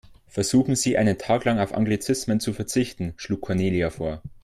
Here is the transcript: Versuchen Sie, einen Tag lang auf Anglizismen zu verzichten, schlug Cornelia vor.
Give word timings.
Versuchen 0.25 0.75
Sie, 0.75 0.97
einen 0.97 1.19
Tag 1.19 1.45
lang 1.45 1.59
auf 1.59 1.75
Anglizismen 1.75 2.39
zu 2.39 2.53
verzichten, 2.53 3.13
schlug 3.17 3.41
Cornelia 3.41 3.91
vor. 3.91 4.23